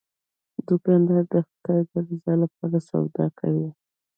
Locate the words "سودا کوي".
2.89-3.69